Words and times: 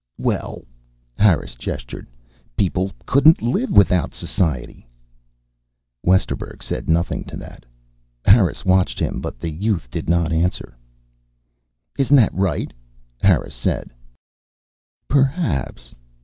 "Well" 0.17 0.63
Harris 1.19 1.53
gestured. 1.53 2.07
"People 2.57 2.91
couldn't 3.05 3.43
live 3.43 3.69
without 3.69 4.15
society." 4.15 4.89
Westerburg 6.03 6.63
said 6.63 6.89
nothing 6.89 7.23
to 7.25 7.37
that. 7.37 7.67
Harris 8.25 8.65
watched 8.65 8.97
him, 8.97 9.21
but 9.21 9.37
the 9.39 9.51
youth 9.51 9.91
did 9.91 10.09
not 10.09 10.31
answer. 10.33 10.75
"Isn't 11.99 12.17
that 12.17 12.33
right?" 12.33 12.73
Harris 13.21 13.53
said. 13.53 13.91
"Perhaps. 15.07 15.93